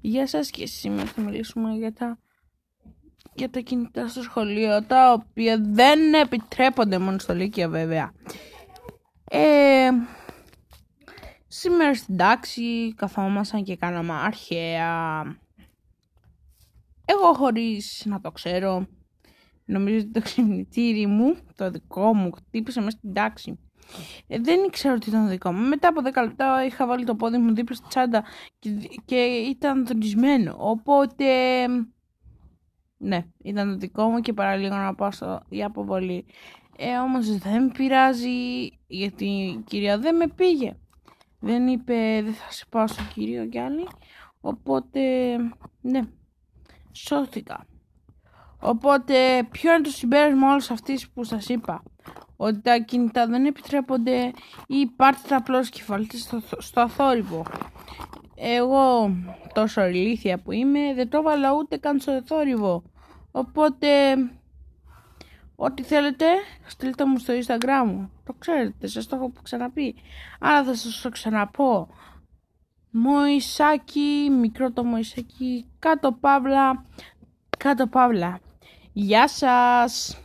Γεια 0.00 0.26
σας 0.26 0.50
και 0.50 0.66
σήμερα 0.66 1.08
θα 1.08 1.20
μιλήσουμε 1.20 1.74
για 1.74 1.92
τα, 1.92 2.18
για 3.34 3.50
τα 3.50 3.60
κινητά 3.60 4.08
στο 4.08 4.22
σχολείο, 4.22 4.82
τα 4.82 5.12
οποία 5.12 5.58
δεν 5.60 6.14
επιτρέπονται 6.14 6.98
μόνο 6.98 7.18
στο 7.18 7.34
Λύκειο 7.34 7.68
βέβαια. 7.68 8.12
Ε, 9.30 9.88
σήμερα 11.46 11.94
στην 11.94 12.16
τάξη 12.16 12.94
καθόμασταν 12.94 13.62
και 13.62 13.76
κάναμε 13.76 14.12
αρχαία. 14.12 15.22
Εγώ 17.04 17.34
χωρίς 17.34 18.02
να 18.06 18.20
το 18.20 18.30
ξέρω, 18.30 18.86
νομίζω 19.64 19.98
ότι 19.98 20.10
το 20.10 20.20
ξυπνητήρι 20.20 21.06
μου, 21.06 21.36
το 21.56 21.70
δικό 21.70 22.14
μου, 22.14 22.32
χτύπησε 22.32 22.80
μέσα 22.80 22.96
στην 22.96 23.12
τάξη. 23.12 23.58
Ε, 24.26 24.38
δεν 24.38 24.64
ήξερα 24.64 24.94
ότι 24.94 25.08
ήταν 25.08 25.28
δικό 25.28 25.52
μου. 25.52 25.68
Μετά 25.68 25.88
από 25.88 26.00
10 26.04 26.22
λεπτά 26.22 26.64
είχα 26.64 26.86
βάλει 26.86 27.04
το 27.04 27.14
πόδι 27.14 27.38
μου 27.38 27.54
δίπλα 27.54 27.76
στη 27.76 27.88
τσάντα 27.88 28.24
και, 28.58 28.70
και 29.04 29.16
ήταν 29.24 29.86
δονισμένο. 29.86 30.54
Οπότε, 30.58 31.24
ναι, 32.96 33.26
ήταν 33.42 33.70
το 33.70 33.76
δικό 33.76 34.08
μου 34.08 34.20
και 34.20 34.32
παραλίγο 34.32 34.74
να 34.74 34.94
πάω 34.94 35.10
στο, 35.10 35.42
για 35.48 35.66
αποβολή. 35.66 36.26
Ε, 36.78 36.96
όμως 36.96 37.38
δεν 37.38 37.72
πειράζει 37.72 38.68
γιατί 38.86 39.24
η 39.24 39.62
κυρία 39.66 39.98
δεν 39.98 40.16
με 40.16 40.28
πήγε. 40.28 40.76
Δεν 41.40 41.66
είπε 41.66 42.20
δεν 42.24 42.34
θα 42.34 42.50
σε 42.50 42.64
πάω 42.68 42.86
στο 42.86 43.02
κύριο 43.14 43.46
κι 43.46 43.58
άλλη. 43.58 43.88
Οπότε, 44.40 45.00
ναι, 45.80 46.00
σώθηκα. 46.92 47.66
Οπότε, 48.60 49.42
ποιο 49.50 49.72
είναι 49.72 49.82
το 49.82 49.90
συμπέρασμα 49.90 50.50
όλες 50.50 50.70
αυτής 50.70 51.10
που 51.10 51.24
σας 51.24 51.48
είπα; 51.48 51.82
Ότι 52.36 52.60
τα 52.60 52.78
κινητά 52.78 53.26
δεν 53.26 53.44
επιτρέπονται 53.44 54.32
ή 54.66 54.86
πάρτε 54.86 55.28
τα 55.28 55.36
απλώς 55.36 55.68
και 55.68 55.82
βάλτε 55.86 56.16
στο, 56.16 56.40
στο 56.58 56.80
αθόρυβο. 56.80 57.44
Εγώ 58.34 59.16
τόσο 59.54 59.86
ηλίθια 59.86 60.38
που 60.38 60.52
είμαι 60.52 60.94
δεν 60.94 61.08
το 61.08 61.18
έβαλα 61.18 61.52
ούτε 61.52 61.76
καν 61.76 62.00
στο 62.00 62.22
θόρυβο. 62.24 62.82
Οπότε 63.30 63.88
ό,τι 65.56 65.82
θέλετε 65.82 66.26
στείλτε 66.66 67.06
μου 67.06 67.18
στο 67.18 67.34
instagram 67.34 67.86
μου. 67.86 68.10
Το 68.24 68.32
ξέρετε, 68.38 68.86
σας 68.86 69.06
το 69.06 69.16
έχω 69.16 69.32
ξαναπεί. 69.42 69.94
Άρα 70.40 70.64
θα 70.64 70.74
σας 70.74 71.00
το 71.00 71.08
ξαναπώ. 71.08 71.88
Μωυσάκι, 72.90 74.28
μικρό 74.40 74.72
το 74.72 74.84
Μωυσάκι, 74.84 75.66
κάτω 75.78 76.12
παύλα, 76.12 76.84
κάτω 77.58 77.86
παύλα. 77.86 78.40
Γεια 78.92 79.28
σας! 79.28 80.20